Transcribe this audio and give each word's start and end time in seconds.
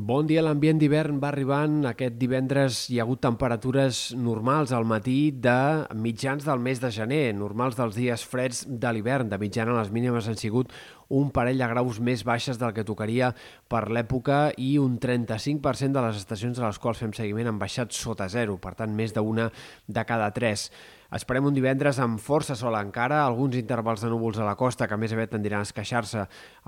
Bon 0.00 0.24
dia, 0.24 0.40
l'ambient 0.40 0.78
d'hivern 0.80 1.18
va 1.20 1.28
arribant. 1.28 1.82
Aquest 1.84 2.14
divendres 2.16 2.76
hi 2.88 2.96
ha 2.96 3.02
hagut 3.04 3.20
temperatures 3.20 3.98
normals 4.16 4.70
al 4.72 4.86
matí 4.88 5.28
de 5.44 5.84
mitjans 5.92 6.46
del 6.46 6.62
mes 6.64 6.78
de 6.80 6.88
gener, 6.94 7.34
normals 7.36 7.76
dels 7.76 7.98
dies 7.98 8.24
freds 8.24 8.62
de 8.64 8.92
l'hivern. 8.96 9.28
De 9.28 9.36
mitjana 9.42 9.74
les 9.76 9.90
mínimes 9.92 10.30
han 10.30 10.38
sigut 10.40 10.72
un 11.12 11.28
parell 11.36 11.60
de 11.60 11.68
graus 11.74 11.98
més 12.00 12.24
baixes 12.24 12.56
del 12.56 12.72
que 12.72 12.86
tocaria 12.88 13.34
per 13.68 13.82
l'època 13.92 14.38
i 14.56 14.70
un 14.80 14.96
35% 15.02 15.92
de 15.98 16.06
les 16.06 16.22
estacions 16.22 16.62
a 16.62 16.70
les 16.70 16.80
quals 16.80 17.04
fem 17.04 17.12
seguiment 17.12 17.52
han 17.52 17.60
baixat 17.60 17.92
sota 17.92 18.30
zero, 18.32 18.56
per 18.56 18.72
tant 18.80 18.96
més 18.96 19.12
d'una 19.12 19.50
de 19.84 20.06
cada 20.08 20.30
tres. 20.32 20.70
Esperem 21.10 21.42
un 21.48 21.54
divendres 21.56 21.98
amb 21.98 22.20
força 22.22 22.54
sol 22.54 22.76
encara, 22.78 23.24
alguns 23.24 23.56
intervals 23.58 24.04
de 24.04 24.08
núvols 24.12 24.36
a 24.38 24.44
la 24.46 24.54
costa 24.54 24.86
que 24.86 24.94
més 24.94 25.10
aviat 25.10 25.32
tendiran 25.32 25.64
a 25.64 25.66
esqueixar-se 25.66 26.20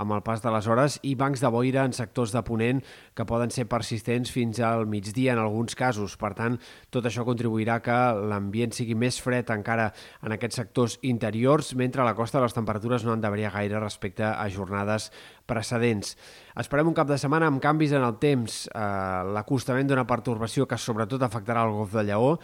amb 0.03 0.15
el 0.17 0.23
pas 0.27 0.41
de 0.43 0.51
les 0.51 0.67
hores 0.67 0.97
i 1.07 1.13
bancs 1.15 1.39
de 1.45 1.51
boira 1.55 1.85
en 1.87 1.95
sectors 1.95 2.35
de 2.35 2.43
Ponent 2.43 2.81
que 3.15 3.27
poden 3.29 3.55
ser 3.55 3.69
persistents 3.71 4.33
fins 4.35 4.59
al 4.59 4.89
migdia 4.91 5.37
en 5.37 5.43
alguns 5.45 5.79
casos. 5.79 6.17
Per 6.19 6.33
tant, 6.35 6.57
tot 6.91 7.07
això 7.07 7.23
contribuirà 7.29 7.77
que 7.87 7.99
l'ambient 8.33 8.75
sigui 8.75 8.97
més 8.99 9.21
fred 9.23 9.53
encara 9.55 9.93
en 10.27 10.35
aquests 10.35 10.59
sectors 10.59 10.99
interiors, 11.07 11.71
mentre 11.79 12.03
a 12.03 12.09
la 12.11 12.17
costa 12.19 12.43
les 12.43 12.59
temperatures 12.59 13.07
no 13.07 13.15
han 13.15 13.23
de 13.23 13.31
variar 13.31 13.55
gaire 13.55 13.79
respecte 13.79 14.27
a 14.27 14.49
jornades 14.51 15.13
precedents. 15.47 16.17
Esperem 16.59 16.91
un 16.91 16.99
cap 16.99 17.07
de 17.07 17.21
setmana 17.21 17.47
amb 17.47 17.63
canvis 17.63 17.95
en 17.95 18.03
el 18.03 18.19
temps, 18.19 18.67
eh, 18.75 18.83
l'acostament 19.39 19.87
d'una 19.87 20.09
pertorbació 20.11 20.67
que 20.67 20.83
sobretot 20.83 21.23
afectarà 21.23 21.63
el 21.63 21.79
Golf 21.79 21.95
de 21.95 22.07
Lleó, 22.11 22.37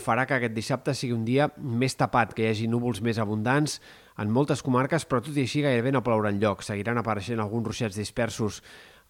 farà 0.00 0.24
que 0.26 0.38
aquest 0.38 0.54
dissabte 0.56 0.94
sigui 0.96 1.14
un 1.16 1.24
dia 1.26 1.50
més 1.58 1.96
tapat, 1.98 2.32
que 2.34 2.44
hi 2.44 2.50
hagi 2.52 2.68
núvols 2.70 3.02
més 3.04 3.20
abundants 3.20 3.80
en 4.18 4.30
moltes 4.32 4.62
comarques, 4.64 5.04
però 5.04 5.20
tot 5.20 5.36
i 5.36 5.44
així 5.44 5.64
gairebé 5.64 5.92
no 5.92 6.04
plourà 6.04 6.32
lloc. 6.32 6.64
Seguiran 6.64 7.00
apareixent 7.00 7.42
alguns 7.42 7.68
ruixats 7.68 7.98
dispersos 8.00 8.62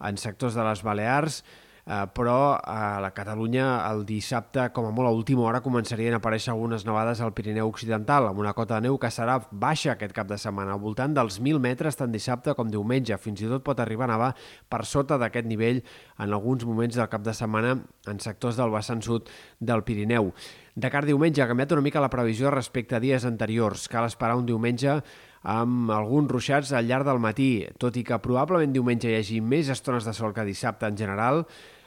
en 0.02 0.18
sectors 0.18 0.56
de 0.58 0.64
les 0.66 0.82
Balears, 0.82 1.42
eh, 1.86 2.04
però 2.14 2.56
a 2.56 2.98
la 3.00 3.10
Catalunya 3.16 3.84
el 3.90 4.04
dissabte, 4.08 4.70
com 4.72 4.88
a 4.88 4.92
molt 4.94 5.08
a 5.08 5.12
última 5.14 5.44
hora, 5.44 5.60
començarien 5.64 6.16
a 6.16 6.20
aparèixer 6.22 6.52
algunes 6.52 6.86
nevades 6.88 7.20
al 7.20 7.34
Pirineu 7.36 7.68
Occidental, 7.68 8.28
amb 8.30 8.40
una 8.40 8.54
cota 8.56 8.78
de 8.78 8.88
neu 8.88 8.98
que 8.98 9.10
serà 9.12 9.38
baixa 9.50 9.92
aquest 9.94 10.14
cap 10.16 10.28
de 10.30 10.38
setmana, 10.40 10.74
al 10.74 10.82
voltant 10.82 11.14
dels 11.16 11.40
1.000 11.40 11.60
metres 11.60 12.00
tant 12.00 12.12
dissabte 12.12 12.54
com 12.54 12.70
diumenge. 12.72 13.18
Fins 13.20 13.44
i 13.44 13.50
tot 13.50 13.64
pot 13.66 13.80
arribar 13.80 14.08
a 14.08 14.14
nevar 14.14 14.32
per 14.68 14.84
sota 14.88 15.18
d'aquest 15.20 15.46
nivell 15.50 15.82
en 16.18 16.32
alguns 16.32 16.64
moments 16.64 16.96
del 16.96 17.10
cap 17.12 17.22
de 17.22 17.34
setmana 17.36 17.76
en 18.08 18.20
sectors 18.20 18.56
del 18.56 18.72
vessant 18.72 19.04
sud 19.04 19.30
del 19.60 19.84
Pirineu. 19.84 20.32
De 20.74 20.90
cara 20.90 21.06
a 21.06 21.12
diumenge 21.12 21.42
ha 21.42 21.46
canviat 21.46 21.76
una 21.76 21.84
mica 21.86 22.00
la 22.02 22.10
previsió 22.10 22.50
respecte 22.50 22.96
a 22.96 23.00
dies 23.00 23.24
anteriors. 23.28 23.86
Cal 23.88 24.08
esperar 24.08 24.34
un 24.40 24.46
diumenge 24.48 24.98
amb 25.44 25.92
alguns 25.92 26.32
ruixats 26.32 26.72
al 26.72 26.88
llarg 26.88 27.06
del 27.06 27.20
matí, 27.20 27.66
tot 27.78 27.96
i 28.00 28.04
que 28.04 28.20
probablement 28.24 28.72
diumenge 28.72 29.12
hi 29.12 29.18
hagi 29.20 29.40
més 29.44 29.68
estones 29.72 30.08
de 30.08 30.16
sol 30.16 30.32
que 30.32 30.46
dissabte 30.48 30.88
en 30.88 30.96
general, 30.96 31.44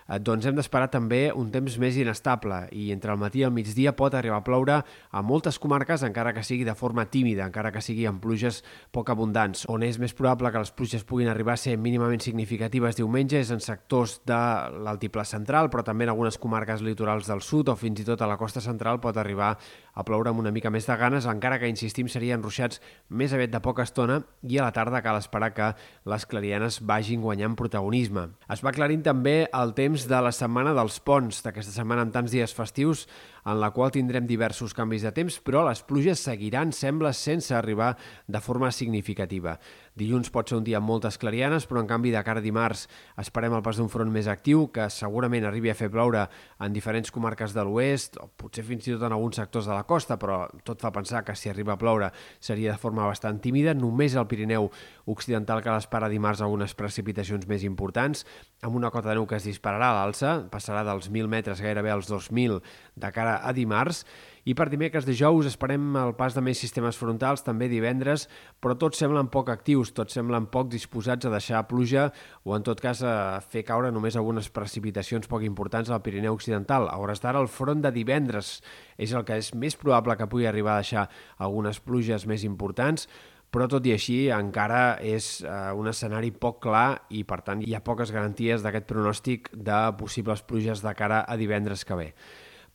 Eh, 0.07 0.19
doncs 0.23 0.45
hem 0.47 0.55
d'esperar 0.55 0.87
també 0.91 1.27
un 1.35 1.49
temps 1.51 1.75
més 1.81 1.97
inestable 1.99 2.61
i 2.71 2.89
entre 2.95 3.11
el 3.11 3.19
matí 3.19 3.41
i 3.41 3.47
el 3.47 3.51
migdia 3.51 3.91
pot 3.97 4.15
arribar 4.15 4.39
a 4.39 4.45
ploure 4.45 4.77
a 4.79 5.23
moltes 5.23 5.59
comarques, 5.59 6.03
encara 6.07 6.31
que 6.33 6.45
sigui 6.47 6.63
de 6.67 6.75
forma 6.79 7.07
tímida, 7.11 7.47
encara 7.47 7.73
que 7.75 7.83
sigui 7.83 8.07
amb 8.07 8.21
pluges 8.23 8.61
poc 8.95 9.11
abundants. 9.11 9.65
On 9.71 9.83
és 9.83 9.99
més 9.99 10.15
probable 10.15 10.51
que 10.53 10.63
les 10.63 10.71
pluges 10.71 11.03
puguin 11.07 11.27
arribar 11.31 11.57
a 11.57 11.61
ser 11.61 11.75
mínimament 11.77 12.23
significatives 12.23 12.95
diumenge 12.95 13.41
és 13.41 13.51
en 13.51 13.59
sectors 13.63 14.21
de 14.27 14.39
l'altiplà 14.87 15.25
central, 15.27 15.71
però 15.73 15.83
també 15.83 16.07
en 16.07 16.13
algunes 16.15 16.39
comarques 16.39 16.83
litorals 16.85 17.27
del 17.27 17.43
sud 17.43 17.73
o 17.73 17.75
fins 17.75 17.99
i 18.01 18.07
tot 18.07 18.23
a 18.23 18.31
la 18.31 18.39
costa 18.39 18.63
central 18.63 19.01
pot 19.03 19.17
arribar 19.19 19.55
a 19.97 20.03
ploure 20.05 20.29
amb 20.29 20.43
una 20.43 20.53
mica 20.53 20.69
més 20.69 20.85
de 20.85 20.95
ganes, 20.99 21.25
encara 21.25 21.57
que, 21.57 21.69
insistim, 21.71 22.09
serien 22.11 22.43
ruixats 22.43 22.81
més 23.09 23.33
aviat 23.33 23.49
de 23.55 23.61
poca 23.65 23.85
estona 23.87 24.19
i 24.45 24.59
a 24.59 24.67
la 24.67 24.75
tarda 24.75 25.01
cal 25.01 25.17
esperar 25.17 25.49
que 25.57 25.71
les 26.05 26.27
clarianes 26.29 26.77
vagin 26.85 27.23
guanyant 27.25 27.57
protagonisme. 27.57 28.27
Es 28.53 28.61
va 28.61 28.69
aclarint 28.69 29.01
també 29.07 29.35
el 29.49 29.73
temps 29.77 30.05
de 30.05 30.21
la 30.21 30.33
setmana 30.35 30.75
dels 30.77 30.99
ponts, 31.01 31.41
d'aquesta 31.45 31.73
setmana 31.73 32.05
amb 32.05 32.13
tants 32.13 32.35
dies 32.35 32.53
festius, 32.53 33.07
en 33.47 33.61
la 33.61 33.71
qual 33.71 33.93
tindrem 33.95 34.27
diversos 34.27 34.75
canvis 34.75 35.07
de 35.07 35.13
temps, 35.15 35.39
però 35.41 35.63
les 35.65 35.81
pluges 35.87 36.21
seguiran, 36.21 36.73
sembla, 36.75 37.13
sense 37.15 37.55
arribar 37.55 37.93
de 38.27 38.41
forma 38.43 38.73
significativa. 38.75 39.57
Dilluns 39.97 40.29
pot 40.29 40.49
ser 40.49 40.59
un 40.59 40.65
dia 40.67 40.77
amb 40.77 40.85
moltes 40.85 41.17
clarianes, 41.17 41.65
però 41.65 41.81
en 41.81 41.87
canvi 41.89 42.11
de 42.13 42.21
cara 42.25 42.37
a 42.37 42.45
dimarts 42.45 42.83
esperem 43.17 43.55
el 43.57 43.63
pas 43.65 43.79
d'un 43.79 43.89
front 43.89 44.11
més 44.13 44.27
actiu, 44.29 44.67
que 44.69 44.85
segurament 44.93 45.47
arribi 45.49 45.71
a 45.71 45.77
fer 45.77 45.89
ploure 45.89 46.27
en 46.61 46.75
diferents 46.75 47.09
comarques 47.13 47.55
de 47.55 47.65
l'oest, 47.65 48.19
o 48.21 48.29
potser 48.29 48.65
fins 48.67 48.85
i 48.85 48.93
tot 48.93 49.07
en 49.07 49.15
alguns 49.17 49.41
sectors 49.41 49.65
de 49.65 49.73
la 49.73 49.87
costa, 49.89 50.19
però 50.21 50.43
tot 50.67 50.85
fa 50.85 50.93
pensar 50.93 51.23
que 51.25 51.35
si 51.35 51.49
arriba 51.49 51.73
a 51.73 51.81
ploure 51.81 52.11
seria 52.39 52.75
de 52.75 52.81
forma 52.81 53.07
bastant 53.09 53.41
tímida. 53.41 53.73
Només 53.73 54.15
al 54.15 54.29
Pirineu 54.29 54.69
Occidental 55.09 55.63
cal 55.65 55.81
esperar 55.81 56.11
dimarts 56.13 56.45
algunes 56.45 56.77
precipitacions 56.77 57.49
més 57.49 57.65
importants, 57.65 58.25
amb 58.61 58.77
una 58.77 58.93
cota 58.93 59.09
de 59.09 59.17
neu 59.17 59.25
que 59.25 59.41
es 59.41 59.49
dispararà 59.49 59.89
a 59.91 59.99
l'alça, 60.01 60.37
passarà 60.53 60.85
dels 60.85 61.09
1.000 61.09 61.31
metres 61.31 61.61
gairebé 61.63 61.89
als 61.93 62.11
2.000 62.11 62.61
de 62.95 63.13
cara 63.15 63.39
a 63.41 63.53
dimarts, 63.53 64.05
i 64.47 64.53
per 64.55 64.69
dimecres 64.71 65.03
de 65.03 65.11
jous 65.17 65.47
esperem 65.49 65.97
el 65.99 66.13
pas 66.15 66.35
de 66.35 66.41
més 66.43 66.59
sistemes 66.61 66.95
frontals, 66.95 67.43
també 67.43 67.67
divendres, 67.67 68.27
però 68.63 68.77
tots 68.79 69.01
semblen 69.01 69.27
poc 69.33 69.51
actius, 69.51 69.91
tots 69.91 70.15
semblen 70.15 70.47
poc 70.53 70.69
disposats 70.71 71.27
a 71.27 71.31
deixar 71.33 71.65
pluja 71.67 72.07
o 72.47 72.55
en 72.55 72.63
tot 72.63 72.79
cas 72.79 73.03
a 73.03 73.41
fer 73.43 73.65
caure 73.67 73.91
només 73.91 74.15
algunes 74.15 74.47
precipitacions 74.47 75.27
poc 75.27 75.43
importants 75.43 75.91
al 75.91 75.99
Pirineu 76.05 76.39
Occidental. 76.39 76.87
A 76.87 76.95
hores 76.95 77.19
d'ara 77.19 77.43
el 77.43 77.51
front 77.51 77.83
de 77.83 77.91
divendres 77.91 78.61
és 78.95 79.11
el 79.11 79.27
que 79.27 79.35
és 79.35 79.51
més 79.51 79.75
probable 79.75 80.15
que 80.15 80.29
pugui 80.31 80.47
arribar 80.47 80.77
a 80.77 80.85
deixar 80.85 81.09
algunes 81.43 81.83
pluges 81.83 82.23
més 82.23 82.47
importants, 82.47 83.09
però 83.51 83.67
tot 83.67 83.83
i 83.87 83.91
així 83.95 84.27
encara 84.31 84.97
és 85.03 85.41
eh, 85.43 85.71
un 85.75 85.91
escenari 85.91 86.31
poc 86.31 86.63
clar 86.63 87.03
i 87.11 87.27
per 87.27 87.43
tant 87.43 87.67
hi 87.67 87.75
ha 87.75 87.83
poques 87.83 88.15
garanties 88.15 88.63
d'aquest 88.63 88.87
pronòstic 88.87 89.51
de 89.51 89.87
possibles 89.99 90.43
pluges 90.47 90.83
de 90.83 90.95
cara 90.95 91.25
a 91.27 91.35
divendres 91.35 91.83
que 91.83 91.99
ve. 91.99 92.13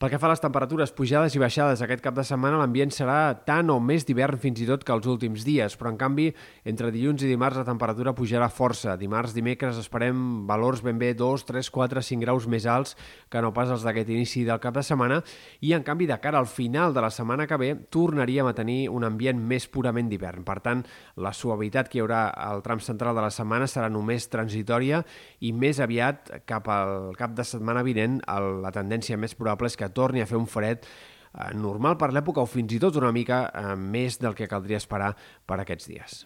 Pel 0.02 0.10
que 0.10 0.18
fa 0.18 0.26
a 0.26 0.32
les 0.32 0.40
temperatures 0.42 0.90
pujades 0.98 1.36
i 1.36 1.38
baixades 1.38 1.78
aquest 1.84 2.00
cap 2.02 2.16
de 2.16 2.24
setmana, 2.26 2.56
l'ambient 2.58 2.90
serà 2.90 3.36
tant 3.46 3.68
o 3.70 3.76
més 3.78 4.02
d'hivern 4.02 4.34
fins 4.42 4.58
i 4.58 4.64
tot 4.66 4.82
que 4.82 4.90
els 4.90 5.04
últims 5.06 5.44
dies, 5.46 5.76
però 5.78 5.92
en 5.92 5.98
canvi, 6.00 6.24
entre 6.66 6.88
dilluns 6.90 7.22
i 7.22 7.28
dimarts 7.30 7.60
la 7.60 7.68
temperatura 7.68 8.10
pujarà 8.10 8.48
força. 8.50 8.96
Dimarts, 8.98 9.30
dimecres 9.36 9.78
esperem 9.78 10.42
valors 10.48 10.82
ben 10.82 10.98
bé 10.98 11.12
2, 11.14 11.44
3, 11.46 11.70
4, 11.70 12.02
5 12.02 12.26
graus 12.26 12.48
més 12.50 12.66
alts 12.66 12.96
que 13.30 13.42
no 13.44 13.52
pas 13.54 13.70
els 13.70 13.84
d'aquest 13.86 14.10
inici 14.10 14.42
del 14.48 14.58
cap 14.58 14.74
de 14.74 14.82
setmana 14.82 15.20
i 15.62 15.70
en 15.78 15.86
canvi 15.86 16.10
de 16.10 16.18
cara 16.18 16.42
al 16.42 16.50
final 16.50 16.90
de 16.98 17.06
la 17.06 17.12
setmana 17.14 17.46
que 17.46 17.60
ve 17.62 17.70
tornaríem 17.94 18.50
a 18.50 18.56
tenir 18.58 18.80
un 18.90 19.06
ambient 19.06 19.38
més 19.38 19.68
purament 19.70 20.10
d'hivern. 20.10 20.42
Per 20.42 20.58
tant, 20.66 20.82
la 21.14 21.30
suavitat 21.30 21.86
que 21.86 22.00
hi 22.00 22.02
haurà 22.02 22.24
al 22.48 22.64
tram 22.66 22.82
central 22.82 23.14
de 23.14 23.22
la 23.22 23.30
setmana 23.30 23.70
serà 23.70 23.86
només 23.86 24.26
transitòria 24.34 25.04
i 25.38 25.54
més 25.54 25.78
aviat 25.78 26.42
cap 26.42 26.66
al 26.74 27.14
cap 27.14 27.38
de 27.38 27.46
setmana 27.46 27.86
vinent 27.86 28.18
la 28.26 28.74
tendència 28.74 29.14
més 29.14 29.38
probable 29.38 29.70
és 29.70 29.78
que 29.78 29.91
torni 29.94 30.22
a 30.22 30.28
fer 30.28 30.40
un 30.40 30.48
fred 30.50 30.82
eh, 30.82 31.52
normal 31.54 31.98
per 32.00 32.12
l'època 32.12 32.44
o 32.44 32.50
fins 32.50 32.74
i 32.74 32.82
tot 32.82 32.98
una 33.00 33.12
mica 33.14 33.46
eh, 33.48 33.72
més 33.76 34.18
del 34.22 34.36
que 34.38 34.50
caldria 34.50 34.82
esperar 34.82 35.14
per 35.46 35.60
aquests 35.62 35.90
dies. 35.92 36.22